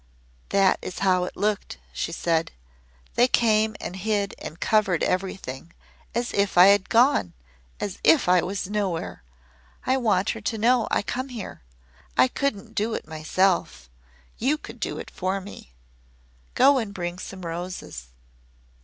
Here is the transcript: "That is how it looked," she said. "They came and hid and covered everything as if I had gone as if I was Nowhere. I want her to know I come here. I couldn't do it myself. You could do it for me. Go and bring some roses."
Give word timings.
"That 0.49 0.79
is 0.81 0.97
how 1.05 1.25
it 1.25 1.37
looked," 1.37 1.77
she 1.93 2.11
said. 2.11 2.51
"They 3.13 3.27
came 3.27 3.75
and 3.79 3.95
hid 3.97 4.33
and 4.39 4.59
covered 4.59 5.03
everything 5.03 5.73
as 6.15 6.33
if 6.33 6.57
I 6.57 6.69
had 6.73 6.89
gone 6.89 7.33
as 7.79 7.99
if 8.03 8.27
I 8.27 8.41
was 8.41 8.67
Nowhere. 8.67 9.21
I 9.85 9.97
want 9.97 10.31
her 10.31 10.41
to 10.41 10.57
know 10.57 10.87
I 10.89 11.03
come 11.03 11.29
here. 11.29 11.61
I 12.17 12.27
couldn't 12.27 12.73
do 12.73 12.95
it 12.95 13.07
myself. 13.07 13.91
You 14.39 14.57
could 14.57 14.79
do 14.79 14.97
it 14.97 15.11
for 15.11 15.39
me. 15.39 15.73
Go 16.55 16.79
and 16.79 16.95
bring 16.95 17.19
some 17.19 17.45
roses." 17.45 18.07